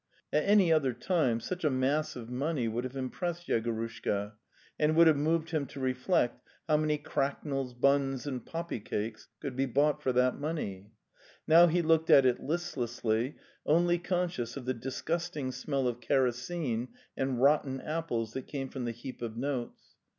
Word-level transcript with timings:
At 0.33 0.43
any 0.45 0.73
other 0.73 0.93
time 0.93 1.39
such 1.39 1.63
a 1.63 1.69
mass 1.69 2.15
of 2.15 2.27
money 2.27 2.67
would 2.67 2.85
have 2.85 2.95
impressed 2.95 3.47
Yegorushka, 3.47 4.31
and 4.79 4.95
would 4.95 5.05
have 5.05 5.15
moved 5.15 5.51
him 5.51 5.67
to 5.67 5.79
reflect 5.79 6.41
how 6.67 6.77
many 6.77 6.97
cracknels, 6.97 7.75
buns 7.75 8.25
and 8.25 8.43
poppy 8.43 8.79
cakes 8.79 9.27
could 9.41 9.55
be 9.55 9.67
bought 9.67 10.01
for 10.01 10.11
that 10.13 10.39
money. 10.39 10.89
Now 11.47 11.67
he 11.67 11.83
looked 11.83 12.09
at 12.09 12.25
it 12.25 12.41
list 12.41 12.73
lessly, 12.77 13.35
only 13.63 13.99
conscious 13.99 14.57
of 14.57 14.65
the 14.65 14.73
disgusting 14.73 15.51
smell 15.51 15.87
of 15.87 15.99
kero 15.99 16.33
sene 16.33 16.87
and 17.15 17.39
rotten 17.39 17.79
apples 17.79 18.33
that 18.33 18.47
came 18.47 18.69
from 18.69 18.85
the 18.85 18.91
heap 18.93 19.21
of 19.21 19.37
notes. 19.37 19.93